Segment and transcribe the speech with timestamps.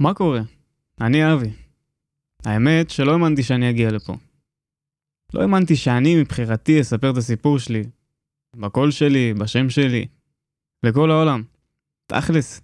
[0.00, 0.40] מה קורה?
[1.00, 1.50] אני אבי.
[2.44, 4.16] האמת שלא האמנתי שאני אגיע לפה.
[5.34, 7.82] לא האמנתי שאני מבחירתי אספר את הסיפור שלי.
[8.56, 10.06] בקול שלי, בשם שלי.
[10.82, 11.42] לכל העולם.
[12.06, 12.60] תכלס,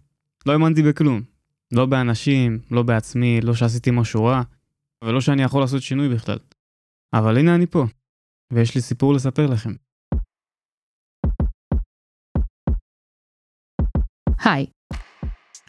[0.47, 1.23] לא האמנתי בכלום.
[1.73, 4.43] לא באנשים, לא בעצמי, לא שעשיתי משהו רע,
[5.05, 6.39] ולא שאני יכול לעשות שינוי בכלל.
[7.15, 7.85] אבל הנה אני פה,
[8.53, 9.71] ויש לי סיפור לספר לכם.
[14.45, 14.67] היי,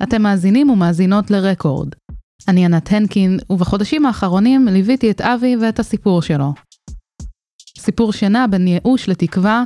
[0.03, 1.89] אתם מאזינים ומאזינות לרקורד.
[2.47, 6.53] אני ענת הנקין, ובחודשים האחרונים ליוויתי את אבי ואת הסיפור שלו.
[7.77, 9.63] סיפור שנע בין ייאוש לתקווה,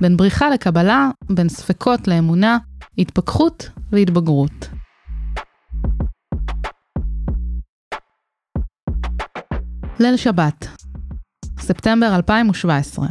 [0.00, 2.58] בין בריחה לקבלה, בין ספקות לאמונה,
[2.98, 4.68] התפכחות והתבגרות.
[10.00, 10.66] ליל שבת,
[11.60, 13.06] ספטמבר 2017.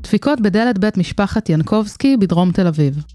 [0.00, 3.13] דפיקות בדלת בית משפחת ינקובסקי בדרום תל אביב.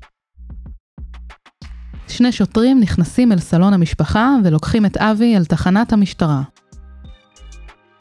[2.19, 6.41] שני שוטרים נכנסים אל סלון המשפחה ולוקחים את אבי אל תחנת המשטרה.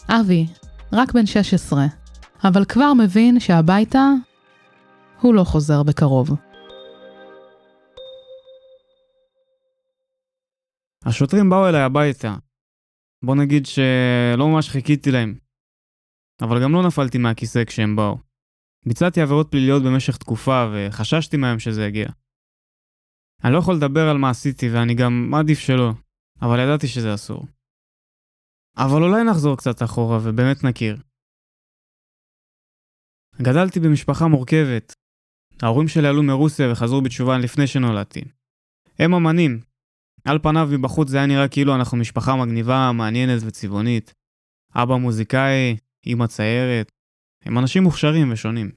[0.08, 0.46] אבי,
[0.92, 1.86] רק בן 16,
[2.44, 4.08] אבל כבר מבין שהביתה
[5.20, 6.28] הוא לא חוזר בקרוב.
[11.04, 12.34] השוטרים באו אליי הביתה.
[13.24, 15.34] בוא נגיד שלא ממש חיכיתי להם.
[16.40, 18.18] אבל גם לא נפלתי מהכיסא כשהם באו.
[18.86, 22.08] ביצעתי עבירות פליליות במשך תקופה וחששתי מהם שזה יגיע.
[23.44, 25.92] אני לא יכול לדבר על מה עשיתי ואני גם מעדיף שלא,
[26.42, 27.46] אבל ידעתי שזה אסור.
[28.76, 30.96] אבל אולי נחזור קצת אחורה ובאמת נכיר.
[33.42, 34.94] גדלתי במשפחה מורכבת.
[35.62, 38.20] ההורים שלי עלו מרוסיה וחזרו בתשובה לפני שנולדתי.
[38.98, 39.60] הם אמנים.
[40.24, 44.14] על פניו מבחוץ זה היה נראה כאילו אנחנו משפחה מגניבה, מעניינת וצבעונית.
[44.74, 46.92] אבא מוזיקאי, אמא ציירת.
[47.44, 48.70] הם אנשים מוכשרים ושונים.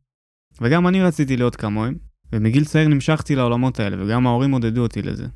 [0.61, 1.97] וגם אני רציתי להיות כמוהם,
[2.33, 5.27] ומגיל צעיר נמשכתי לעולמות האלה, וגם ההורים עודדו אותי לזה.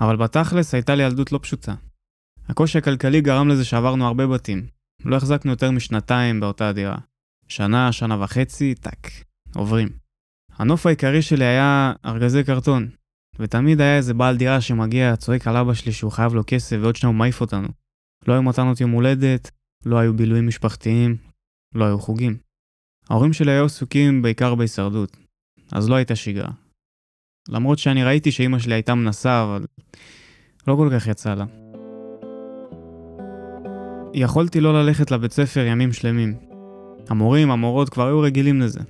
[0.00, 1.74] אבל בתכלס הייתה לי ילדות לא פשוטה.
[2.48, 4.66] הקושי הכלכלי גרם לזה שעברנו הרבה בתים.
[5.04, 6.98] לא החזקנו יותר משנתיים באותה דירה.
[7.48, 9.10] שנה, שנה וחצי, טאק,
[9.54, 9.88] עוברים.
[10.52, 12.88] הנוף העיקרי שלי היה ארגזי קרטון,
[13.38, 16.96] ותמיד היה איזה בעל דירה שמגיע, צועק על אבא שלי שהוא חייב לו כסף ועוד
[16.96, 17.68] שניה הוא מעיף אותנו.
[18.28, 19.50] לא היו מתנות יום הולדת,
[19.86, 21.16] לא היו בילויים משפחתיים,
[21.74, 22.38] לא היו חוגים.
[23.10, 25.16] ההורים שלי היו עסוקים בעיקר בהישרדות,
[25.72, 26.50] אז לא הייתה שגרה.
[27.48, 29.64] למרות שאני ראיתי שאימא שלי הייתה מנסה, אבל
[30.68, 31.44] לא כל כך יצא לה.
[34.14, 36.34] יכולתי לא ללכת לבית ספר ימים שלמים.
[37.08, 38.80] המורים, המורות כבר היו רגילים לזה.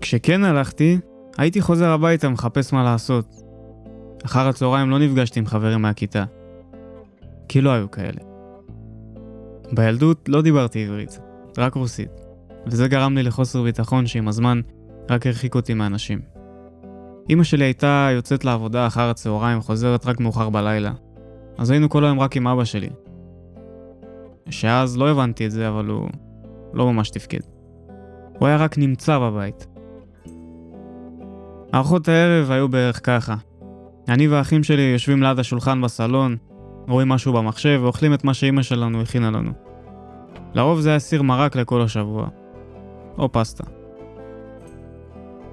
[0.00, 0.98] כשכן הלכתי,
[1.38, 3.34] הייתי חוזר הביתה מחפש מה לעשות.
[4.24, 6.24] אחר הצהריים לא נפגשתי עם חברים מהכיתה.
[7.48, 8.20] כי לא היו כאלה.
[9.72, 11.18] בילדות לא דיברתי עברית,
[11.58, 12.10] רק רוסית,
[12.66, 14.60] וזה גרם לי לחוסר ביטחון שעם הזמן
[15.10, 16.20] רק הרחיק אותי מאנשים.
[17.30, 20.92] אמא שלי הייתה יוצאת לעבודה אחר הצהריים, חוזרת רק מאוחר בלילה.
[21.58, 22.88] אז היינו כל היום רק עם אבא שלי.
[24.50, 26.08] שאז לא הבנתי את זה, אבל הוא
[26.72, 27.40] לא ממש תפקד.
[28.38, 29.66] הוא היה רק נמצא בבית.
[31.74, 33.34] ארוחות הערב היו בערך ככה.
[34.08, 36.36] אני והאחים שלי יושבים ליד השולחן בסלון,
[36.88, 39.50] רואים משהו במחשב ואוכלים את מה שאימא שלנו הכינה לנו.
[40.54, 42.28] לרוב זה היה סיר מרק לכל השבוע.
[43.18, 43.64] או פסטה.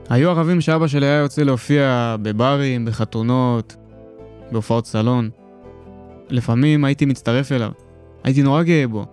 [0.09, 3.75] היו ערבים שאבא שלי היה יוצא להופיע בברים, בחתונות,
[4.51, 5.29] בהופעות סלון.
[6.29, 7.71] לפעמים הייתי מצטרף אליו.
[8.23, 9.05] הייתי נורא גאה בו.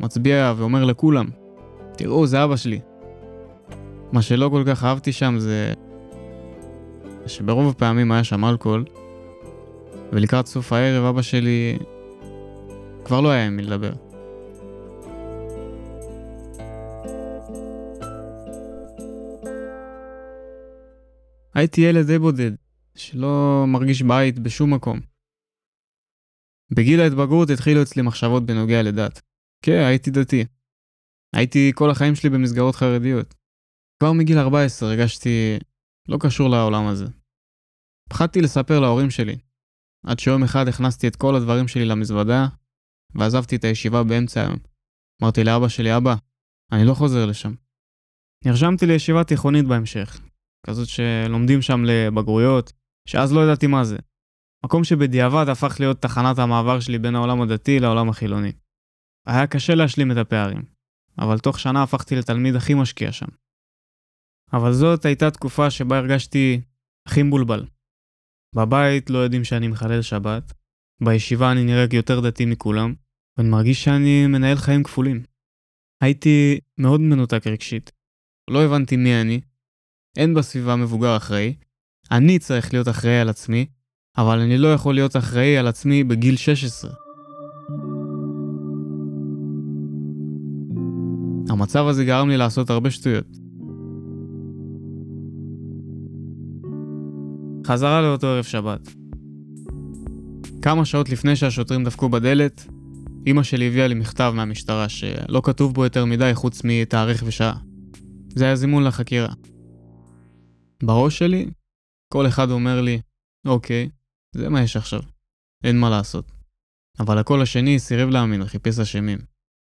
[0.00, 1.26] מצביע ואומר לכולם,
[1.96, 2.80] תראו, זה אבא שלי.
[4.12, 5.72] מה שלא כל כך אהבתי שם זה
[7.26, 8.84] שברוב הפעמים היה שם אלכוהול,
[10.12, 11.78] ולקראת סוף הערב אבא שלי
[13.04, 13.92] כבר לא היה עם מי לדבר.
[21.58, 22.50] הייתי ילד די בודד,
[22.94, 25.00] שלא מרגיש בית בשום מקום.
[26.76, 29.20] בגיל ההתבגרות התחילו אצלי מחשבות בנוגע לדת.
[29.64, 30.44] כן, הייתי דתי.
[31.36, 33.34] הייתי כל החיים שלי במסגרות חרדיות.
[33.98, 35.58] כבר מגיל 14 הרגשתי
[36.08, 37.06] לא קשור לעולם הזה.
[38.10, 39.38] פחדתי לספר להורים שלי,
[40.06, 42.46] עד שיום אחד הכנסתי את כל הדברים שלי למזוודה,
[43.14, 44.58] ועזבתי את הישיבה באמצע היום.
[45.22, 46.14] אמרתי לאבא שלי, אבא,
[46.72, 47.54] אני לא חוזר לשם.
[48.44, 50.20] נרשמתי לישיבה תיכונית בהמשך,
[50.66, 52.72] כזאת שלומדים שם לבגרויות,
[53.08, 53.96] שאז לא ידעתי מה זה.
[54.64, 58.52] מקום שבדיעבד הפך להיות תחנת המעבר שלי בין העולם הדתי לעולם החילוני.
[59.26, 60.62] היה קשה להשלים את הפערים,
[61.18, 63.26] אבל תוך שנה הפכתי לתלמיד הכי משקיע שם.
[64.52, 66.60] אבל זאת הייתה תקופה שבה הרגשתי
[67.06, 67.66] הכי מבולבל.
[68.54, 70.52] בבית לא יודעים שאני מחלל שבת,
[71.02, 72.94] בישיבה אני נראה יותר דתי מכולם,
[73.36, 75.22] ואני מרגיש שאני מנהל חיים כפולים.
[76.02, 77.92] הייתי מאוד מנותק רגשית.
[78.50, 79.40] לא הבנתי מי אני,
[80.18, 81.54] אין בסביבה מבוגר אחראי,
[82.10, 83.66] אני צריך להיות אחראי על עצמי,
[84.16, 86.90] אבל אני לא יכול להיות אחראי על עצמי בגיל 16.
[91.48, 93.26] המצב הזה גרם לי לעשות הרבה שטויות.
[97.66, 98.88] חזרה לאותו ערב שבת.
[100.62, 102.66] כמה שעות לפני שהשוטרים דפקו בדלת,
[103.26, 107.56] אמא שלי הביאה לי מכתב מהמשטרה שלא כתוב בו יותר מדי חוץ מתאריך ושעה.
[108.34, 109.32] זה היה זימון לחקירה.
[110.82, 111.50] בראש שלי,
[112.12, 113.00] כל אחד אומר לי,
[113.46, 113.90] אוקיי,
[114.34, 115.00] זה מה יש עכשיו.
[115.64, 116.24] אין מה לעשות.
[117.00, 119.18] אבל הקול השני סירב להאמין וחיפש אשמים.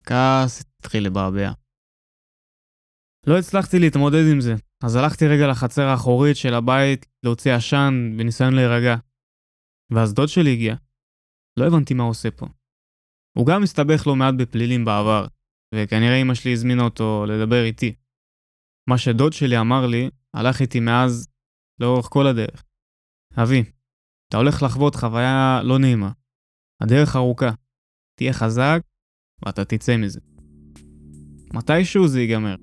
[0.06, 1.52] כעס התחיל לבעבע.
[3.26, 8.54] לא הצלחתי להתמודד עם זה, אז הלכתי רגע לחצר האחורית של הבית להוציא עשן בניסיון
[8.54, 8.96] להירגע.
[9.93, 10.75] ואז דוד שלי הגיע.
[11.58, 12.46] לא הבנתי מה הוא עושה פה.
[13.38, 15.26] הוא גם הסתבך לא מעט בפלילים בעבר,
[15.75, 17.94] וכנראה אמא שלי הזמינה אותו לדבר איתי.
[18.90, 21.28] מה שדוד שלי אמר לי, הלך איתי מאז
[21.80, 22.64] לאורך כל הדרך.
[23.42, 23.64] אבי,
[24.28, 26.10] אתה הולך לחוות חוויה לא נעימה.
[26.80, 27.50] הדרך ארוכה.
[28.19, 28.80] תהיה חזק,
[29.46, 30.20] ואתה תצא מזה.
[31.54, 32.56] מתישהו זה ייגמר.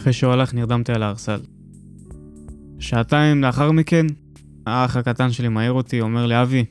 [0.00, 1.40] אחרי שהוא הלך נרדמתי על הארסל.
[2.80, 4.06] שעתיים לאחר מכן,
[4.66, 6.64] האח הקטן שלי מעיר אותי, אומר לי, אבי,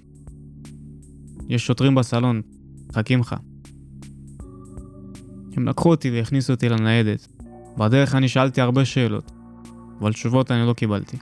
[1.49, 2.41] יש שוטרים בסלון,
[2.89, 3.35] מחכים לך.
[5.57, 7.27] הם לקחו אותי והכניסו אותי לניידת.
[7.77, 9.31] בדרך אני שאלתי הרבה שאלות,
[9.99, 11.17] אבל תשובות אני לא קיבלתי.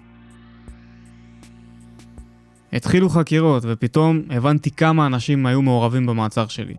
[2.74, 6.76] התחילו חקירות, ופתאום הבנתי כמה אנשים היו מעורבים במעצר שלי.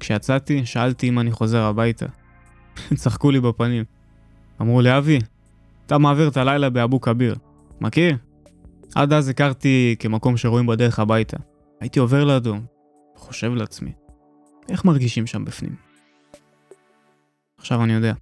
[0.00, 2.06] כשיצאתי, שאלתי אם אני חוזר הביתה.
[2.94, 3.84] צחקו לי בפנים.
[4.60, 5.18] אמרו לי, אבי,
[5.86, 7.36] אתה מעביר את הלילה באבו כביר.
[7.80, 8.16] מכיר?
[8.94, 11.36] עד אז הכרתי כמקום שרואים בדרך הביתה.
[11.80, 12.56] הייתי עובר לידו,
[13.16, 13.92] חושב לעצמי,
[14.68, 15.76] איך מרגישים שם בפנים?
[17.58, 18.14] עכשיו אני יודע.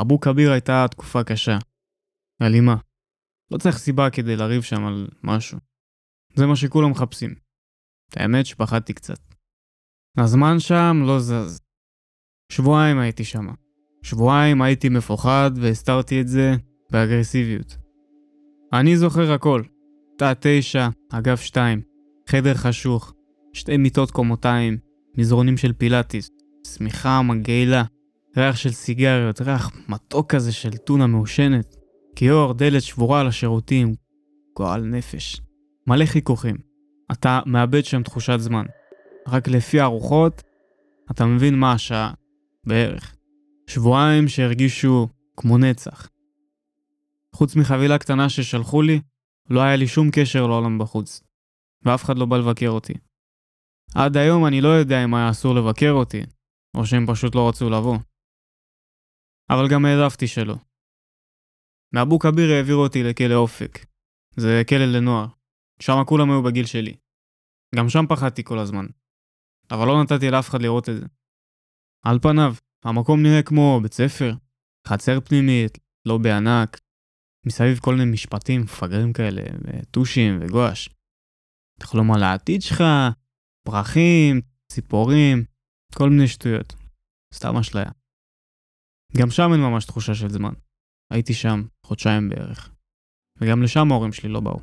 [0.00, 1.58] אבו כביר הייתה תקופה קשה.
[2.42, 2.76] אלימה.
[3.50, 5.58] לא צריך סיבה כדי לריב שם על משהו.
[6.34, 7.34] זה מה שכולם מחפשים.
[8.16, 9.20] האמת שפחדתי קצת.
[10.18, 11.60] הזמן שם לא זז.
[12.52, 13.46] שבועיים הייתי שם.
[14.02, 16.52] שבועיים הייתי מפוחד והסתרתי את זה
[16.90, 17.76] באגרסיביות.
[18.72, 19.62] אני זוכר הכל.
[20.18, 21.82] תא תשע, אגף שתיים,
[22.28, 23.12] חדר חשוך,
[23.52, 24.78] שתי מיטות קומותיים,
[25.18, 26.30] מזרונים של פילאטיס,
[26.66, 27.82] שמיכה מגעילה,
[28.36, 31.76] ריח של סיגריות, ריח מתוק כזה של טונה מעושנת,
[32.16, 33.94] כיור, דלת שבורה על השירותים,
[34.56, 35.40] גועל נפש.
[35.86, 36.56] מלא חיכוכים.
[37.12, 38.64] אתה מאבד שם תחושת זמן.
[39.28, 40.42] רק לפי הרוחות,
[41.10, 42.12] אתה מבין מה השעה,
[42.66, 43.16] בערך.
[43.66, 46.08] שבועיים שהרגישו כמו נצח.
[47.34, 49.00] חוץ מחבילה קטנה ששלחו לי,
[49.50, 51.22] לא היה לי שום קשר לעולם בחוץ.
[51.82, 52.94] ואף אחד לא בא לבקר אותי.
[53.94, 56.22] עד היום אני לא יודע אם היה אסור לבקר אותי,
[56.76, 57.96] או שהם פשוט לא רצו לבוא.
[59.50, 60.56] אבל גם העדפתי שלא.
[61.94, 63.86] מאבו כביר העבירו אותי לכלא אופק.
[64.36, 65.26] זה כלא לנוער.
[65.82, 66.96] שם כולם היו בגיל שלי.
[67.74, 68.86] גם שם פחדתי כל הזמן.
[69.70, 71.06] אבל לא נתתי לאף אחד לראות את זה.
[72.04, 72.54] על פניו,
[72.84, 74.32] המקום נראה כמו בית ספר,
[74.86, 75.78] חצר פנימית,
[76.08, 76.80] לא בענק,
[77.46, 80.88] מסביב כל מיני משפטים מפגרים כאלה, וטושים וגואש.
[81.80, 82.82] תחלום על העתיד שלך,
[83.66, 84.40] פרחים,
[84.72, 85.44] ציפורים,
[85.94, 86.74] כל מיני שטויות.
[87.34, 87.90] סתם אשליה.
[89.16, 90.52] גם שם אין ממש תחושה של זמן.
[91.10, 92.70] הייתי שם חודשיים בערך.
[93.40, 94.60] וגם לשם ההורים שלי לא באו.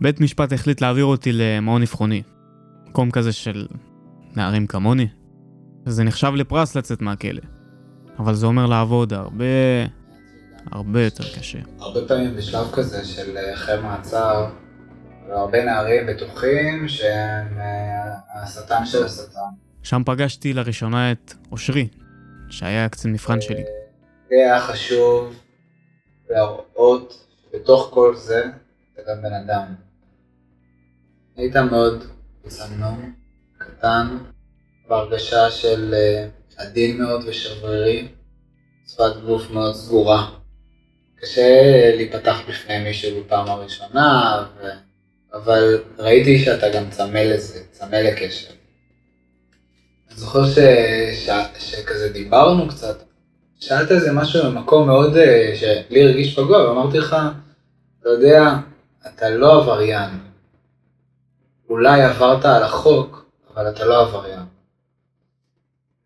[0.00, 2.22] בית משפט החליט להעביר אותי למעון אבחוני.
[2.88, 3.66] מקום כזה של
[4.36, 5.08] נערים כמוני.
[5.86, 7.42] וזה נחשב לפרס לצאת מהכלא.
[8.18, 9.44] אבל זה אומר לעבוד הרבה,
[10.72, 11.58] הרבה יותר קשה.
[11.78, 14.50] הרבה פעמים בשלב כזה של אה, אחרי מעצר,
[15.28, 19.40] הרבה נערים בטוחים שהם אה, השטן של השטן.
[19.82, 21.88] שם פגשתי לראשונה את אושרי,
[22.50, 23.64] שהיה קצין מבחן שלי.
[24.30, 25.40] לי היה חשוב
[26.30, 28.44] להראות שבתוך כל זה
[28.94, 29.74] אתה גם בן אדם.
[31.36, 32.04] היית מאוד
[32.46, 33.14] צנום,
[33.58, 34.18] קטן,
[34.88, 38.08] בהרגשה של אה, עדין מאוד ושברירי,
[38.86, 40.30] שפת גוף מאוד סגורה.
[41.20, 44.66] קשה להיפתח בפני מישהו בפעם הראשונה, ו...
[45.32, 48.54] אבל ראיתי שאתה גם צמא לזה, צמא לקשר.
[50.16, 50.58] זוכר ש...
[51.14, 51.30] ש...
[51.58, 53.02] שכזה דיברנו קצת,
[53.60, 57.16] שאלת איזה משהו ממקום מאוד, אה, שלי הרגיש פגוע, ואמרתי לך,
[58.00, 58.42] אתה יודע,
[59.06, 60.10] אתה לא עבריין.
[61.68, 64.44] אולי עברת על החוק, אבל אתה לא עבריין.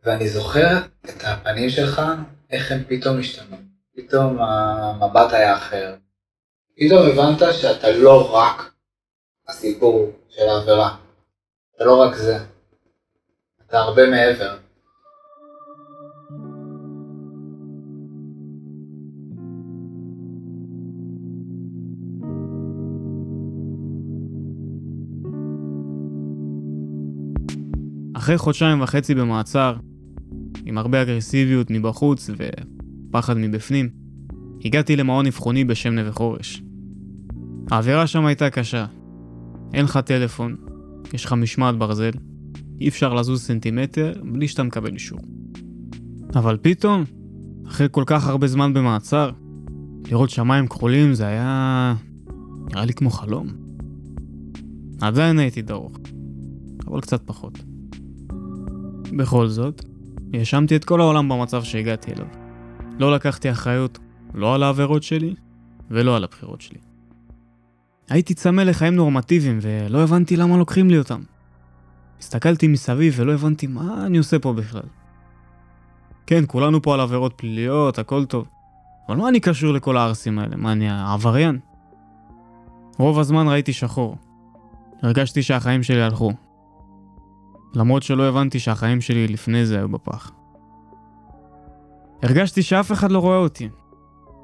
[0.04, 2.02] ואני זוכר את הפנים שלך,
[2.50, 3.56] איך הם פתאום השתנו.
[3.96, 5.94] פתאום המבט היה אחר.
[6.76, 8.72] פתאום הבנת שאתה לא רק
[9.48, 10.96] הסיפור של העבירה.
[11.76, 12.38] אתה לא רק זה.
[13.70, 14.56] זה הרבה מעבר.
[28.16, 29.76] אחרי חודשיים וחצי במעצר,
[30.64, 32.30] עם הרבה אגרסיביות מבחוץ
[33.10, 33.88] ופחד מבפנים,
[34.64, 36.62] הגעתי למעון אבחוני בשם נווה חורש.
[37.70, 38.86] האווירה שם הייתה קשה.
[39.74, 40.56] אין לך טלפון,
[41.12, 42.10] יש לך משמעת ברזל,
[42.80, 45.20] אי אפשר לזוז סנטימטר בלי שאתה מקבל אישור.
[46.34, 47.04] אבל פתאום,
[47.66, 49.30] אחרי כל כך הרבה זמן במעצר,
[50.10, 51.94] לראות שמיים כחולים זה היה...
[52.70, 53.48] נראה לי כמו חלום.
[55.00, 55.98] עדיין הייתי דרוך,
[56.86, 57.58] אבל קצת פחות.
[59.16, 59.84] בכל זאת,
[60.34, 62.26] האשמתי את כל העולם במצב שהגעתי אליו.
[62.98, 63.98] לא לקחתי אחריות
[64.34, 65.34] לא על העבירות שלי
[65.90, 66.78] ולא על הבחירות שלי.
[68.08, 71.20] הייתי צמא לחיים נורמטיביים ולא הבנתי למה לוקחים לי אותם.
[72.20, 74.82] הסתכלתי מסביב ולא הבנתי מה אני עושה פה בכלל.
[76.26, 78.48] כן, כולנו פה על עבירות פליליות, הכל טוב.
[79.08, 80.56] אבל מה אני קשור לכל הערסים האלה?
[80.56, 81.58] מה, אני עבריין?
[82.98, 84.16] רוב הזמן ראיתי שחור.
[85.02, 86.32] הרגשתי שהחיים שלי הלכו.
[87.74, 90.32] למרות שלא הבנתי שהחיים שלי לפני זה היו בפח.
[92.22, 93.68] הרגשתי שאף אחד לא רואה אותי.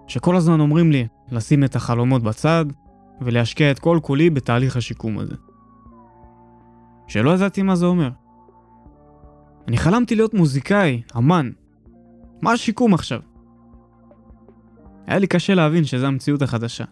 [0.07, 2.65] שכל הזמן אומרים לי לשים את החלומות בצד
[3.21, 5.35] ולהשקיע את כל כולי בתהליך השיקום הזה.
[7.07, 8.11] שלא ידעתי מה זה אומר.
[9.69, 11.51] אני חלמתי להיות מוזיקאי, אמן.
[12.43, 13.21] מה השיקום עכשיו?
[15.07, 16.85] היה לי קשה להבין שזו המציאות החדשה.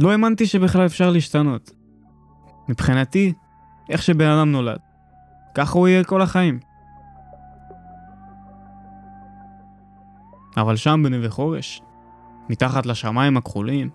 [0.00, 1.70] לא האמנתי שבכלל אפשר להשתנות.
[2.68, 3.32] מבחינתי,
[3.90, 4.78] איך שבן אדם נולד.
[5.54, 6.58] ככה הוא יהיה כל החיים.
[10.56, 11.82] אבל שם בנווה חורש,
[12.48, 13.90] מתחת לשמיים הכחולים,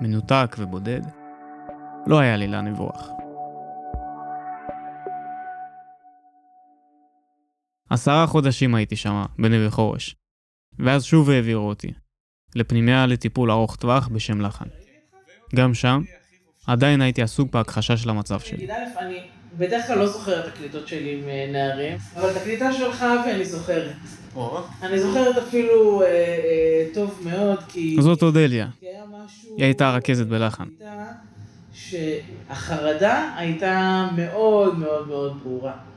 [0.00, 1.00] מנותק ובודד,
[2.06, 3.21] לא היה לי לאן לברוח.
[7.92, 10.16] עשרה חודשים הייתי שם, בנווה חורש,
[10.78, 11.92] ואז שוב העבירו אותי,
[12.54, 14.64] לפנימיה לטיפול ארוך טווח בשם לחן.
[15.54, 16.02] גם שם,
[16.66, 18.68] עדיין הייתי עסוק בהכחשה של המצב שלי.
[18.98, 19.20] אני
[19.58, 23.44] בדרך כלל לא זוכר את הקליטות שלי עם אה, נערים, אבל את הקליטה שלך ואני
[23.44, 23.92] זוכרת.
[24.82, 27.96] אני זוכרת אפילו אה, אה, טוב מאוד, כי...
[28.00, 28.68] זאת אודליה.
[29.56, 30.68] היא הייתה רכזת בלחן.
[31.74, 35.91] שהחרדה הייתה מאוד מאוד מאוד ברורה.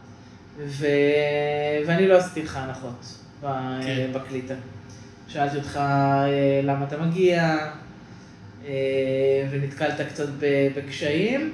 [0.57, 0.87] ו...
[1.87, 3.05] ואני לא עשיתי לך הנחות
[3.41, 4.09] כן.
[4.13, 4.53] בקליטה.
[5.27, 5.79] שאלתי אותך
[6.63, 7.57] למה אתה מגיע,
[9.51, 10.27] ונתקלת קצת
[10.75, 11.53] בקשיים.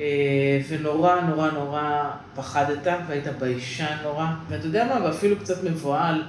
[0.00, 6.22] אה, ונורא נורא נורא פחדת והיית ביישן נורא, ואתה יודע מה, ואפילו קצת מבוהל,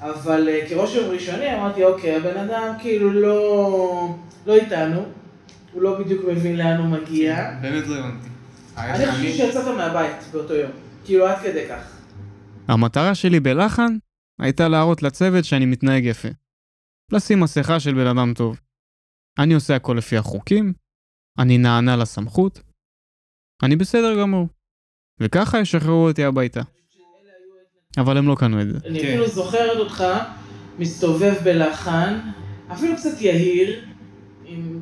[0.00, 4.14] אבל אה, יום ראשוני אמרתי, אוקיי, הבן אדם כאילו לא,
[4.46, 5.02] לא איתנו,
[5.72, 7.36] הוא לא בדיוק מבין לאן הוא מגיע.
[7.36, 8.28] כן, באמת לא הבנתי.
[8.76, 10.70] אני חושב שיצאת מהבית באותו יום,
[11.04, 11.96] כאילו עד כדי כך.
[12.68, 13.96] המטרה שלי בלחן
[14.40, 16.28] הייתה להראות לצוות שאני מתנהג יפה.
[17.12, 18.60] לשים מסכה של בן אדם טוב.
[19.38, 20.72] אני עושה הכל לפי החוקים,
[21.38, 22.60] אני נענה לסמכות,
[23.62, 24.48] אני בסדר גמור.
[25.20, 26.60] וככה ישחררו אותי הביתה.
[27.98, 28.78] אבל הם לא קנו את זה.
[28.84, 28.98] אני.
[28.98, 30.04] אפילו זוכרת אותך
[30.78, 32.20] מסתובב בלחן,
[32.72, 33.84] אפילו קצת יהיר,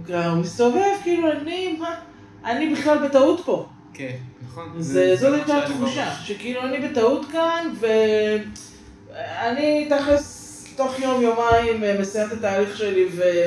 [0.07, 2.00] הוא מסתובב כאילו אני, מה,
[2.45, 3.69] אני בכלל בטעות פה.
[3.94, 4.72] כן, נכון.
[4.78, 12.32] זאת הייתה התחושה, שכאילו אני בטעות כאן, ואני תכלס תוך יום יומיים אה, מסיים את
[12.32, 13.06] התהליך שלי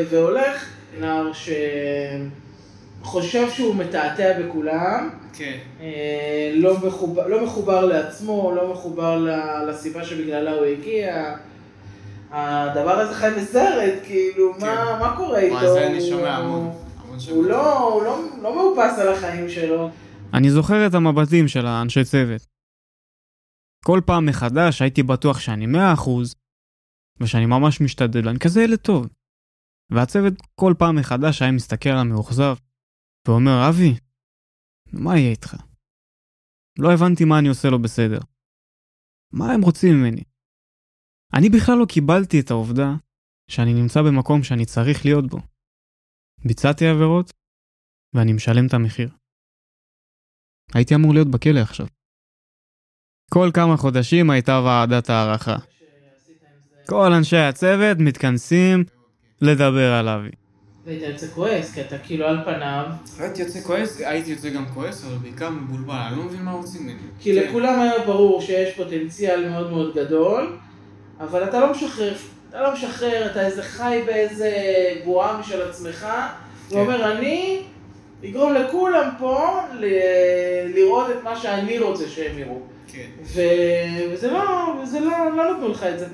[0.09, 0.69] והולך.
[0.99, 1.49] נער ש...
[3.05, 5.57] חושב שהוא מתעתע בכולם, כן.
[5.81, 9.27] אה, לא, מחובר, לא מחובר לעצמו, לא מחובר
[9.67, 11.33] לסיבה שבגללה הוא הגיע.
[12.31, 14.65] הדבר הזה חי בסרט, כאילו, כן.
[14.65, 15.73] מה, מה קורה איתו?
[15.73, 16.71] זה אני שומע המון.
[17.29, 19.89] הוא, לא, הוא לא, לא מאופס על החיים שלו.
[20.33, 22.47] אני זוכר את המבטים של האנשי צוות.
[23.85, 26.35] כל פעם מחדש הייתי בטוח שאני מאה אחוז,
[27.19, 29.05] ושאני ממש משתדל, אני כזה ילד טוב.
[29.91, 32.55] והצוות כל פעם מחדש היה מסתכל על המאוכזב,
[33.27, 33.91] ואומר, אבי,
[34.93, 35.55] מה יהיה איתך?
[36.79, 38.19] לא הבנתי מה אני עושה לו בסדר.
[39.33, 40.23] מה הם רוצים ממני?
[41.37, 42.89] אני בכלל לא קיבלתי את העובדה
[43.51, 45.37] שאני נמצא במקום שאני צריך להיות בו.
[46.47, 47.31] ביצעתי עבירות,
[48.13, 49.09] ואני משלם את המחיר.
[50.73, 51.85] הייתי אמור להיות בכלא עכשיו.
[53.31, 55.55] כל כמה חודשים הייתה ועדת הערכה.
[56.85, 58.83] כל אנשי הצוות מתכנסים
[59.41, 60.29] לדבר על אבי.
[60.85, 62.85] והיית יוצא כועס, כי אתה כאילו על פניו...
[63.19, 66.83] הייתי יוצא כועס, הייתי יוצא גם כועס, אבל בעיקר מבולבל, אני לא מבין מה רוצים
[66.83, 66.99] ממני.
[67.19, 67.47] כי כן.
[67.47, 70.57] לכולם היה ברור שיש פוטנציאל מאוד מאוד גדול,
[71.19, 72.13] אבל אתה לא משחרר,
[72.49, 74.51] אתה לא משחרר, אתה איזה חי באיזה
[75.05, 76.07] בועה משל עצמך,
[76.69, 76.75] כן.
[76.75, 77.63] ואומר, אני
[78.23, 79.59] אגרום לכולם פה
[80.73, 82.59] לראות את מה שאני רוצה שהם יראו.
[82.87, 83.09] כן.
[83.21, 86.07] וזה לא, וזה לא, לא נתנו לך את זה.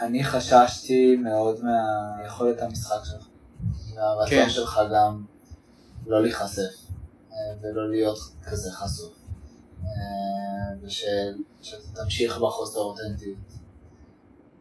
[0.00, 3.26] אני חששתי מאוד מהיכולת המשחק שלך.
[3.94, 4.50] והרצון כן.
[4.50, 5.24] שלך גם
[6.06, 6.60] לא להיחשף
[7.32, 9.12] אה, ולא להיות כזה חשוף.
[9.84, 13.36] אה, ושאתה תמשיך בחוסר אותנטיות.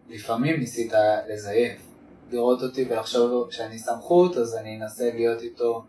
[0.09, 0.93] לפעמים ניסית
[1.29, 1.81] לזייף,
[2.31, 5.85] לראות אותי ולחשוב שאני סמכות, אז אני אנסה להיות איתו,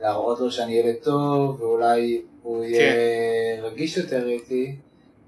[0.00, 3.62] להראות לו שאני ילד טוב, ואולי הוא יהיה כן.
[3.64, 4.76] רגיש יותר איתי,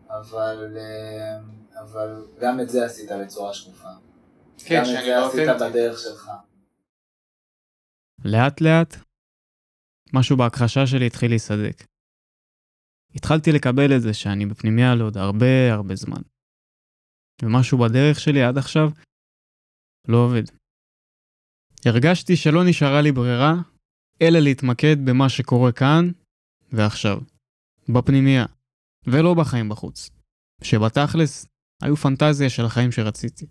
[0.08, 1.38] אבל, אה,
[1.80, 3.88] אבל גם את זה עשית בצורה שקופה.
[4.66, 6.30] כן, גם את זה לא עשית בדרך שלך.
[8.24, 8.94] לאט לאט,
[10.12, 11.84] משהו בהכחשה שלי התחיל להיסדק.
[13.14, 16.22] התחלתי לקבל את זה שאני בפנימיה לעוד הרבה הרבה זמן.
[17.42, 18.88] ומשהו בדרך שלי עד עכשיו
[20.08, 20.42] לא עובד.
[21.86, 23.52] הרגשתי שלא נשארה לי ברירה,
[24.22, 26.04] אלא להתמקד במה שקורה כאן
[26.72, 27.18] ועכשיו.
[27.88, 28.46] בפנימיה,
[29.06, 30.10] ולא בחיים בחוץ.
[30.62, 31.46] שבתכלס
[31.82, 33.46] היו פנטזיה של החיים שרציתי.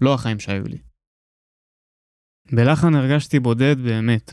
[0.00, 0.78] לא החיים שהיו לי.
[2.52, 4.32] בלחן הרגשתי בודד באמת.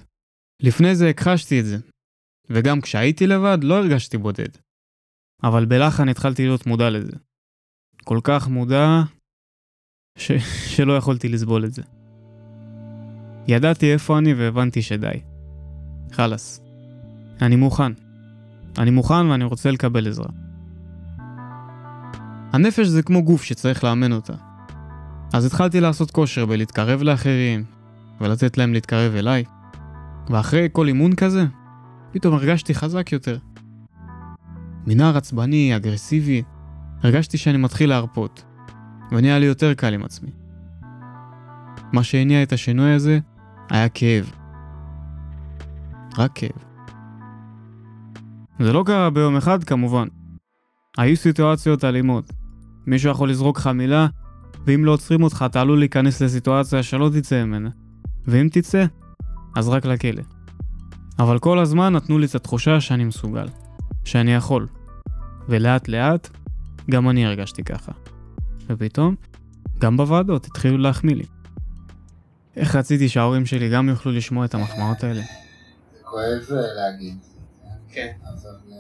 [0.62, 1.78] לפני זה הכחשתי את זה,
[2.50, 4.50] וגם כשהייתי לבד לא הרגשתי בודד.
[5.44, 7.18] אבל בלחן התחלתי להיות מודע לזה.
[8.04, 8.88] כל כך מודע
[10.18, 10.32] ש...
[10.76, 11.82] שלא יכולתי לסבול את זה.
[13.48, 15.29] ידעתי איפה אני והבנתי שדי.
[16.12, 16.62] חלאס.
[17.42, 17.92] אני מוכן.
[18.78, 20.30] אני מוכן ואני רוצה לקבל עזרה.
[22.54, 24.34] הנפש זה כמו גוף שצריך לאמן אותה.
[25.34, 27.64] אז התחלתי לעשות כושר בלהתקרב לאחרים,
[28.22, 29.44] ולתת להם להתקרב אליי.
[30.30, 31.46] ואחרי כל אימון כזה,
[32.12, 33.38] פתאום הרגשתי חזק יותר.
[34.88, 36.44] מנער עצבני, אגרסיבי,
[37.04, 38.44] הרגשתי שאני מתחיל להרפות,
[39.12, 40.30] ונהיה לי יותר קל עם עצמי.
[41.94, 43.20] מה שהניע את השינוי הזה
[43.70, 44.39] היה כאב.
[46.20, 46.64] רק כאב.
[48.60, 50.08] זה לא קרה ביום אחד כמובן.
[50.98, 52.32] היו סיטואציות אלימות.
[52.88, 54.08] מישהו יכול לזרוק לך מילה,
[54.66, 57.70] ואם לא עוצרים אותך אתה עלול להיכנס לסיטואציה שלא תצא ממנה.
[58.28, 58.86] ואם תצא,
[59.56, 60.22] אז רק לכלא.
[61.20, 63.48] אבל כל הזמן נתנו לי את התחושה שאני מסוגל.
[64.06, 64.68] שאני יכול.
[65.50, 66.30] ולאט לאט,
[66.92, 67.92] גם אני הרגשתי ככה.
[68.70, 69.16] ופתאום,
[69.80, 71.26] גם בוועדות התחילו להחמיא לי.
[72.56, 75.22] איך רציתי שההורים שלי גם יוכלו לשמוע את המחמאות האלה.
[76.10, 77.18] כואב אה, להגיד.
[77.90, 78.12] כן.
[78.24, 78.78] אבל אה,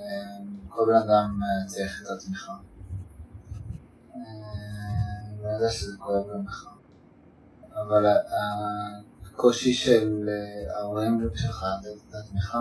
[0.69, 2.55] כל בן אדם אה, צריך את התמיכה.
[4.15, 6.67] אני יודע שזה כואב גם לך.
[7.73, 8.05] אבל
[9.25, 10.29] הקושי של
[10.75, 12.59] ההורים שלך לתת את התמיכה,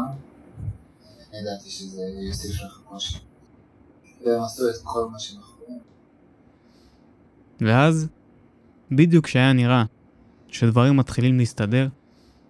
[1.30, 3.18] אני ידעתי שזה יוסיף לך קושי.
[4.24, 5.80] והם עשו את כל מה שהם יכולים.
[7.60, 8.08] ואז,
[8.90, 9.84] בדיוק כשהיה נראה
[10.48, 11.88] שדברים מתחילים להסתדר,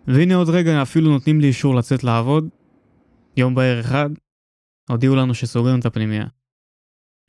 [0.09, 2.49] והנה עוד רגע אפילו נותנים לי אישור לצאת לעבוד,
[3.37, 4.11] יום בהר אחד,
[4.91, 6.27] הודיעו לנו שסוגרים את הפנימייה.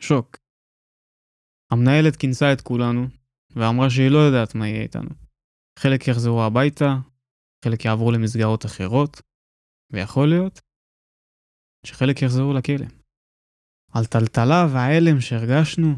[0.02, 0.38] שוק.
[1.72, 3.08] המנהלת כינסה את כולנו,
[3.56, 5.10] ואמרה שהיא לא יודעת מה יהיה איתנו.
[5.80, 6.96] חלק יחזרו הביתה,
[7.66, 9.22] חלק יעברו למסגרות אחרות,
[9.94, 10.62] ויכול להיות
[11.86, 12.86] שחלק יחזרו לכלא.
[13.94, 15.96] הטלטלה וההלם שהרגשנו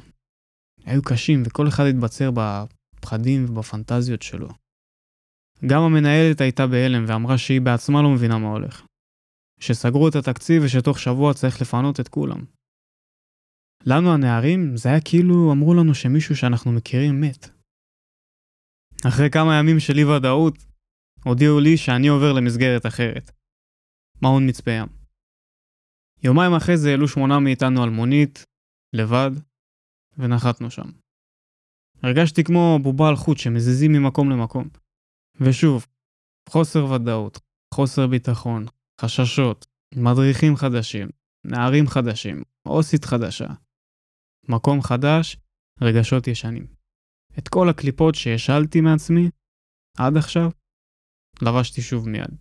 [0.85, 4.49] היו קשים, וכל אחד התבצר בפחדים ובפנטזיות שלו.
[5.69, 8.85] גם המנהלת הייתה בהלם ואמרה שהיא בעצמה לא מבינה מה הולך.
[9.59, 12.45] שסגרו את התקציב ושתוך שבוע צריך לפנות את כולם.
[13.85, 17.49] לנו הנערים זה היה כאילו אמרו לנו שמישהו שאנחנו מכירים מת.
[19.07, 20.57] אחרי כמה ימים של אי ודאות,
[21.25, 23.31] הודיעו לי שאני עובר למסגרת אחרת.
[24.21, 24.87] מעון מצפה ים.
[26.23, 28.45] יומיים אחרי זה העלו שמונה מאיתנו על מונית,
[28.93, 29.31] לבד,
[30.17, 30.89] ונחתנו שם.
[32.03, 34.67] הרגשתי כמו בובה על חוט שמזיזים ממקום למקום.
[35.39, 35.85] ושוב,
[36.49, 37.39] חוסר ודאות,
[37.73, 38.65] חוסר ביטחון,
[39.01, 39.65] חששות,
[39.95, 41.09] מדריכים חדשים,
[41.45, 43.47] נערים חדשים, אוסית חדשה.
[44.49, 45.37] מקום חדש,
[45.81, 46.67] רגשות ישנים.
[47.39, 49.29] את כל הקליפות שהשלתי מעצמי,
[49.97, 50.49] עד עכשיו,
[51.41, 52.37] לבשתי שוב מיד.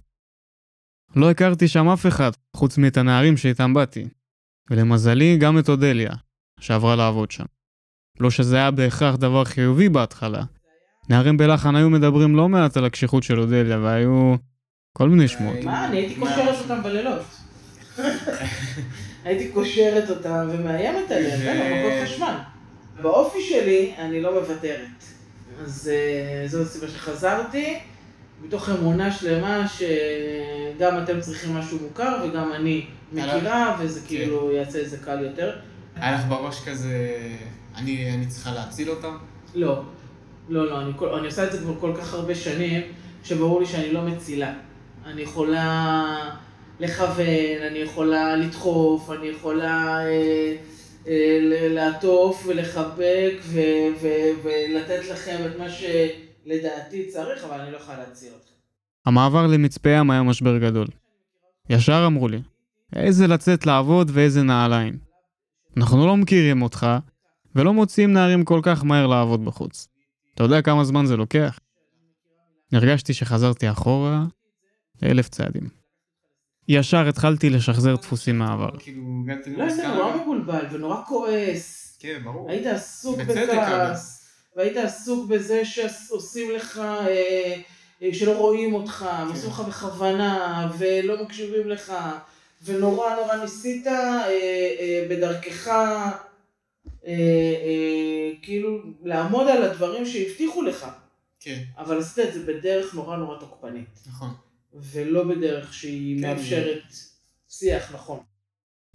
[1.17, 4.09] לא הכרתי שם אף אחד, חוץ מאת הנערים שאיתם באתי.
[4.71, 6.11] ולמזלי, גם את אודליה,
[6.61, 7.45] שעברה לעבוד שם.
[8.21, 10.45] לא שזה היה בהכרח דבר חיובי בהתחלה.
[11.11, 14.35] נערים בלחן היו מדברים לא מעט על הקשיחות של אודליה, והיו
[14.93, 15.65] כל מיני שמועות.
[15.65, 17.23] מה, אני הייתי קושרת אותם בלילות.
[19.25, 22.35] הייתי קושרת אותם ומאיימת עליהם, כן, במכות חשמל.
[23.03, 25.05] באופי שלי, אני לא מוותרת.
[25.65, 27.79] אז אה, זו הסיבה שחזרתי,
[28.45, 34.07] מתוך אמונה שלמה שגם אתם צריכים משהו מוכר וגם אני מכירה, וזה כן.
[34.07, 35.57] כאילו יעשה את זה קל יותר.
[35.97, 37.19] היה לך בראש כזה,
[37.77, 39.17] אני צריכה להציל אותם?
[39.55, 39.83] לא.
[40.49, 42.83] לא, לא, אני עושה את זה כבר כל כך הרבה שנים,
[43.25, 44.55] שברור לי שאני לא מצילה.
[45.05, 46.31] אני יכולה
[46.81, 50.57] לכוון, אני יכולה לדחוף, אני יכולה אה,
[51.07, 57.99] אה, לעטוף ולחבק ו- ו- ולתת לכם את מה שלדעתי צריך, אבל אני לא יכולה
[57.99, 58.55] להציל אתכם.
[59.07, 60.87] המעבר למצפה ים היה משבר גדול.
[61.71, 62.41] ישר אמרו לי,
[62.97, 64.99] איזה לצאת לעבוד ואיזה נעליים.
[65.77, 66.87] אנחנו לא מכירים אותך,
[67.55, 69.90] ולא מוציאים נערים כל כך מהר לעבוד בחוץ.
[70.41, 71.59] אתה יודע כמה זמן זה לוקח?
[72.73, 74.25] הרגשתי שחזרתי אחורה
[75.03, 75.69] אלף צעדים.
[76.69, 78.71] ישר התחלתי לשחזר דפוסים מהעבר.
[78.79, 79.03] כאילו,
[79.57, 81.97] לא, היית נורא מבולבל ונורא כועס.
[82.01, 82.51] כן, ברור.
[82.51, 87.57] היית עסוק בכעס, והיית עסוק בזה שעושים לך, אה,
[88.03, 91.93] אה, שלא רואים אותך, עושים לך בכוונה, ולא מקשיבים לך,
[92.65, 95.71] ונורא נורא ניסית אה, אה, בדרכך,
[98.43, 100.87] כאילו, לעמוד על הדברים שהבטיחו לך,
[101.41, 104.31] כן, אבל עשית את זה בדרך נורא נורא תוקפנית, נכון.
[104.73, 106.29] ולא בדרך שהיא כן.
[106.29, 106.83] מאפשרת
[107.49, 108.21] שיח נכון.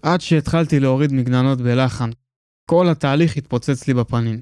[0.02, 2.10] עד שהתחלתי להוריד מגננות בלחן,
[2.70, 4.41] כל התהליך התפוצץ לי בפנים.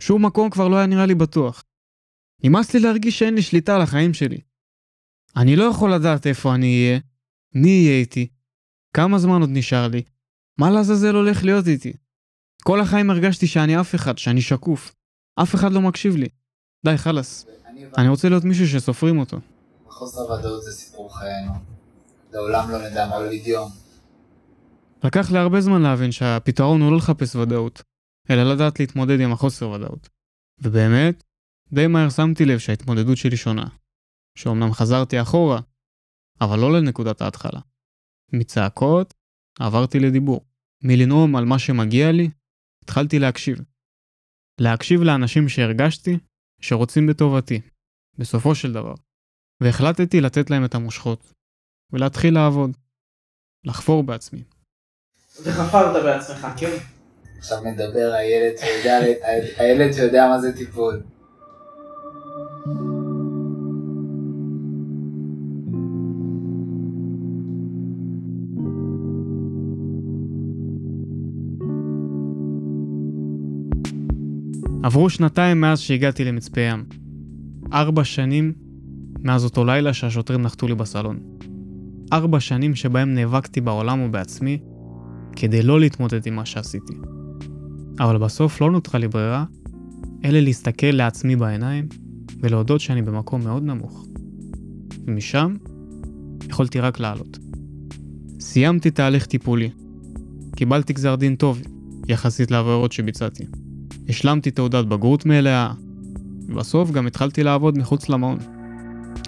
[0.00, 1.64] שום מקום כבר לא היה נראה לי בטוח.
[2.44, 4.40] נמאס לי להרגיש שאין לי שליטה על החיים שלי.
[5.36, 7.00] אני לא יכול לדעת איפה אני אהיה,
[7.54, 8.28] מי יהיה איתי,
[8.96, 10.02] כמה זמן עוד נשאר לי,
[10.58, 11.92] מה לעזאזל הולך להיות איתי.
[12.64, 14.94] כל החיים הרגשתי שאני אף אחד, שאני שקוף.
[15.42, 16.28] אף אחד לא מקשיב לי.
[16.84, 17.46] די, חלאס.
[17.98, 19.36] אני רוצה להיות מישהו שסופרים אותו.
[19.88, 21.52] חוסר ודאות זה סיפור חיינו.
[22.32, 23.68] לעולם לא נדע מה בדיוק.
[25.04, 27.82] לקח לי הרבה זמן להבין שהפתרון הוא לא לחפש ודאות,
[28.30, 30.08] אלא לדעת להתמודד עם החוסר ודאות.
[30.62, 31.24] ובאמת,
[31.72, 33.68] די מהר שמתי לב שההתמודדות שלי שונה.
[34.38, 35.60] שאומנם חזרתי אחורה,
[36.40, 37.60] אבל לא לנקודת ההתחלה.
[38.32, 39.14] מצעקות,
[39.60, 40.40] עברתי לדיבור.
[40.84, 42.30] מלנאום על מה שמגיע לי,
[42.82, 43.58] התחלתי להקשיב.
[44.60, 46.18] להקשיב לאנשים שהרגשתי
[46.60, 47.60] שרוצים בטובתי,
[48.18, 48.94] בסופו של דבר.
[49.60, 51.32] והחלטתי לתת להם את המושכות,
[51.92, 52.70] ולהתחיל לעבוד.
[53.64, 54.44] לחפור בעצמי.
[55.42, 56.76] וחפרת בעצמך, כן?
[57.38, 58.98] עכשיו מדבר הילד שיודע,
[59.58, 61.02] הילד שיודע מה זה טיפול.
[74.82, 76.84] עברו שנתיים מאז שהגעתי למצפה ים.
[77.72, 78.52] ארבע שנים
[79.20, 81.18] מאז אותו לילה שהשוטרים נחתו לי בסלון.
[82.12, 84.58] ארבע שנים שבהם נאבקתי בעולם ובעצמי
[85.36, 86.92] כדי לא להתמודד עם מה שעשיתי.
[88.00, 89.44] אבל בסוף לא נותרה לי ברירה,
[90.24, 91.88] אלא להסתכל לעצמי בעיניים
[92.40, 94.06] ולהודות שאני במקום מאוד נמוך.
[95.06, 95.56] ומשם
[96.48, 97.38] יכולתי רק לעלות.
[98.40, 99.70] סיימתי תהליך טיפולי.
[100.56, 101.62] קיבלתי גזר דין טוב,
[102.08, 103.44] יחסית לעבירות שביצעתי.
[104.08, 105.72] השלמתי תעודת בגרות מלאה,
[106.48, 108.38] ובסוף גם התחלתי לעבוד מחוץ למעון.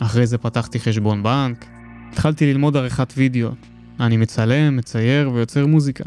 [0.00, 1.64] אחרי זה פתחתי חשבון בנק,
[2.12, 3.48] התחלתי ללמוד עריכת וידאו.
[4.00, 6.04] אני מצלם, מצייר ויוצר מוזיקה.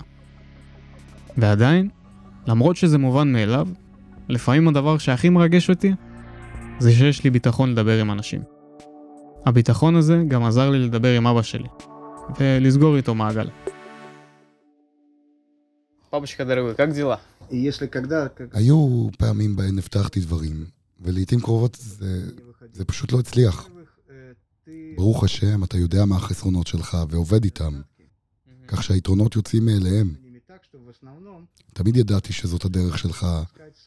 [1.38, 1.90] ועדיין,
[2.48, 3.68] למרות שזה מובן מאליו,
[4.30, 5.94] לפעמים הדבר שהכי מרגש אותי
[6.80, 8.42] זה שיש לי ביטחון לדבר עם אנשים.
[9.46, 11.68] הביטחון הזה גם עזר לי לדבר עם אבא שלי,
[12.40, 13.48] ולסגור איתו מעגל.
[16.11, 17.21] Папочка дорогой, как дела?
[17.51, 18.29] Если когда...
[18.29, 18.49] Как...
[18.53, 20.67] היו פעמים בהן הבטחתי דברים,
[21.01, 22.31] ולעיתים קרובות זה,
[22.73, 23.69] זה פשוט לא הצליח.
[24.97, 27.81] ברוך השם, אתה יודע מה החסרונות שלך ועובד איתם,
[28.67, 30.15] כך שהיתרונות יוצאים מאליהם.
[31.75, 33.27] תמיד ידעתי שזאת הדרך שלך,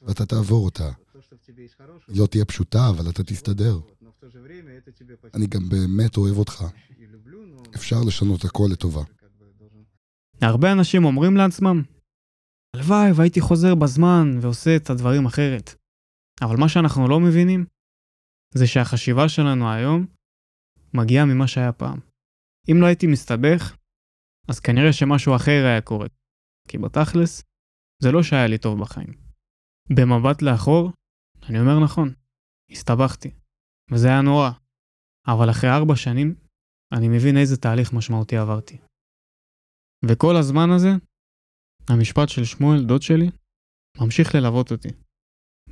[0.02, 0.92] ואתה תעבור אותה.
[2.08, 3.80] היא לא תהיה פשוטה, אבל אתה תסתדר.
[5.34, 6.66] אני גם באמת אוהב אותך.
[7.76, 9.04] אפשר לשנות הכל לטובה.
[10.42, 11.84] הרבה אנשים אומרים לעצמם,
[12.77, 15.67] הלוואי והייתי חוזר בזמן ועושה את הדברים אחרת.
[16.45, 17.67] אבל מה שאנחנו לא מבינים,
[18.55, 20.07] זה שהחשיבה שלנו היום
[20.95, 21.99] מגיעה ממה שהיה פעם.
[22.71, 23.77] אם לא הייתי מסתבך,
[24.49, 26.09] אז כנראה שמשהו אחר היה קורה.
[26.69, 27.43] כי בתכלס,
[28.03, 29.13] זה לא שהיה לי טוב בחיים.
[29.97, 30.93] במבט לאחור,
[31.49, 32.09] אני אומר נכון,
[32.71, 33.31] הסתבכתי.
[33.93, 34.51] וזה היה נורא.
[35.27, 36.35] אבל אחרי ארבע שנים,
[36.93, 38.79] אני מבין איזה תהליך משמעותי עברתי.
[40.05, 40.91] וכל הזמן הזה,
[41.91, 43.31] המשפט של שמואל, דוד שלי,
[44.01, 44.89] ממשיך ללוות אותי,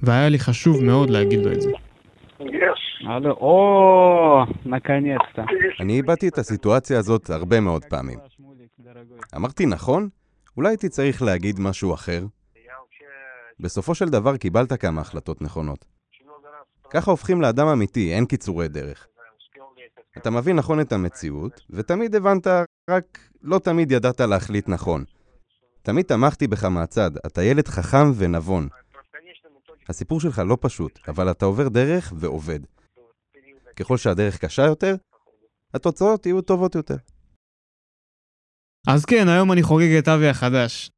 [0.03, 1.71] והיה לי חשוב מאוד להגיד לו את זה.
[3.09, 5.49] הלו, או, נקניאצת.
[5.81, 8.19] אני איבדתי את הסיטואציה הזאת הרבה מאוד פעמים.
[9.37, 10.09] אמרתי נכון?
[10.57, 12.25] אולי הייתי צריך להגיד משהו אחר?
[13.61, 15.85] בסופו של דבר קיבלת כמה החלטות נכונות.
[16.91, 19.07] ככה הופכים לאדם אמיתי, אין קיצורי דרך.
[20.17, 22.47] אתה מבין נכון את המציאות, ותמיד הבנת,
[22.91, 25.05] רק לא תמיד ידעת להחליט נכון.
[25.89, 28.69] תמיד תמכתי בך מהצד, אתה ילד חכם ונבון.
[29.89, 32.61] הסיפור שלך לא פשוט, אבל אתה עובר דרך ועובד.
[33.77, 34.95] ככל שהדרך קשה יותר,
[35.75, 36.97] התוצאות יהיו טובות יותר.
[38.89, 40.91] אז כן, היום אני חוגג את אבי החדש.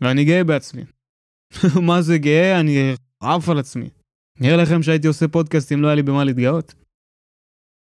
[0.00, 0.82] ואני גאה בעצמי.
[1.86, 2.60] מה זה גאה?
[2.60, 3.90] אני עף על עצמי.
[4.40, 6.74] נראה לכם שהייתי עושה פודקאסט אם לא היה לי במה להתגאות?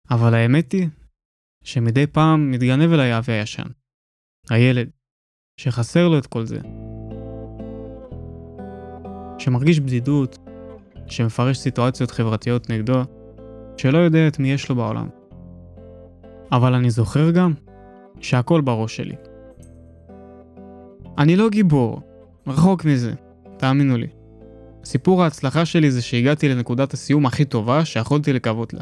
[0.10, 0.88] אבל האמת היא
[1.64, 3.68] שמדי פעם מתגנב אליי אבי הישן.
[4.50, 4.90] הילד,
[5.60, 6.60] שחסר לו את כל זה.
[9.38, 10.38] שמרגיש בדידות,
[11.08, 13.02] שמפרש סיטואציות חברתיות נגדו,
[13.78, 15.08] שלא יודע את מי יש לו בעולם.
[16.52, 17.54] אבל אני זוכר גם
[18.20, 19.16] שהכל בראש שלי.
[21.18, 22.02] אני לא גיבור,
[22.48, 23.14] רחוק מזה,
[23.58, 24.08] תאמינו לי.
[24.84, 28.82] סיפור ההצלחה שלי זה שהגעתי לנקודת הסיום הכי טובה שיכולתי לקוות לה.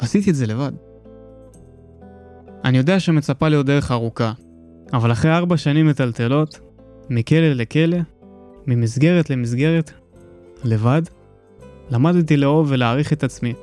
[0.00, 0.72] ועשיתי את זה לבד.
[2.64, 4.32] אני יודע שמצפה לי עוד דרך ארוכה,
[4.92, 6.60] אבל אחרי ארבע שנים מטלטלות,
[7.10, 7.98] מכלא לכלא,
[8.66, 9.90] ממסגרת למסגרת,
[10.64, 11.02] לבד,
[11.90, 13.54] למדתי לאהוב ולהעריך את עצמי,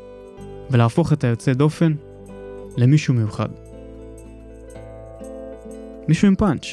[0.70, 1.94] ולהפוך את היוצא דופן
[2.78, 3.50] למישהו מיוחד.
[6.08, 6.66] מישהו עם פאנץ'.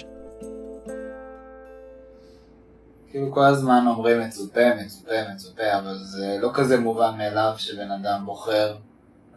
[3.10, 8.22] כאילו כל הזמן אומרים מצופה, מצופה, מצופה, אבל זה לא כזה מובן מאליו שבן אדם
[8.24, 8.76] בוחר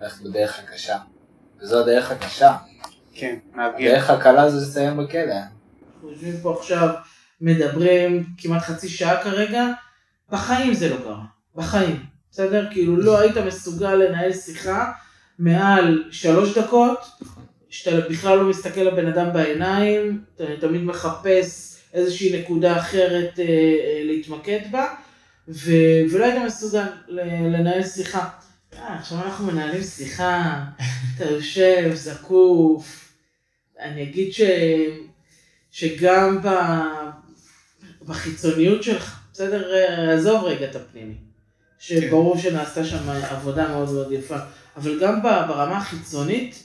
[0.02, 0.98] ללכת בדרך הקשה.
[1.62, 2.56] וזו הדרך הקשה.
[3.14, 3.90] כן, מאתגר.
[3.90, 5.34] הדרך הקלה זה לסיים בכלא.
[5.34, 6.90] אנחנו יושבים פה עכשיו,
[7.42, 9.68] מדברים כמעט חצי שעה כרגע,
[10.32, 11.24] בחיים זה לא קרה.
[11.56, 12.06] בחיים.
[12.32, 12.68] בסדר?
[12.72, 14.92] כאילו לא היית מסוגל לנהל שיחה
[15.40, 17.00] מעל שלוש דקות,
[17.70, 24.02] שאתה בכלל לא מסתכל לבן אדם בעיניים, אתה תמיד מחפש איזושהי נקודה אחרת אה, אה,
[24.04, 24.94] להתמקד בה,
[25.48, 25.72] ו,
[26.12, 28.30] ולא היית מסוגל לנהל שיחה.
[28.74, 30.64] אה, עכשיו אנחנו מנהלים שיחה,
[31.16, 33.03] אתה יושב, זקוף.
[33.84, 34.42] אני אגיד ש,
[35.72, 36.50] שגם ב,
[38.06, 39.74] בחיצוניות שלך, בסדר,
[40.14, 41.16] עזוב רגע את הפנימי.
[41.80, 44.38] שברור שנעשתה שם עבודה מאוד מאוד יפה,
[44.78, 46.64] אבל גם ברמה החיצונית,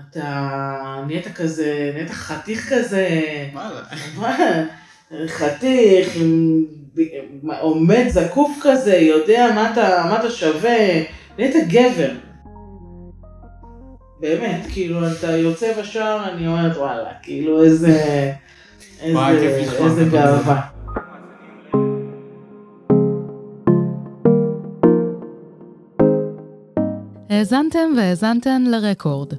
[0.00, 3.08] אתה נהיית כזה, נהיית חתיך כזה?
[5.26, 6.08] חתיך,
[7.60, 11.02] עומד זקוף כזה, יודע מה אתה, מה אתה שווה,
[11.38, 12.10] נהיית גבר.
[14.20, 18.32] באמת, כאילו, אתה יוצא בשער, אני אומרת, וואלה, כאילו, איזה,
[19.00, 20.60] איזה, גאווה.
[27.28, 29.32] האזנתם והאזנתן לרקורד.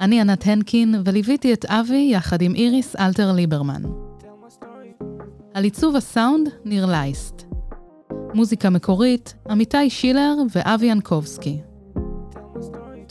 [0.00, 3.82] אני ענת הנקין, וליוויתי את אבי יחד עם איריס אלתר ליברמן.
[5.54, 7.42] על עיצוב הסאונד, ניר לייסט.
[8.34, 11.60] מוזיקה מקורית, עמיתי שילר ואבי ינקובסקי.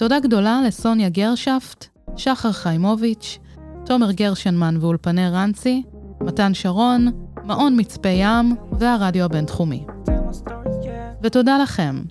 [0.01, 1.85] תודה גדולה לסוניה גרשפט,
[2.17, 3.39] שחר חיימוביץ',
[3.85, 5.83] תומר גרשנמן ואולפני רנסי,
[6.21, 7.07] מתן שרון,
[7.43, 9.85] מעון מצפה ים והרדיו הבינתחומי.
[11.23, 12.01] ותודה לכם,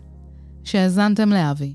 [0.64, 1.74] שהאזנתם לאבי.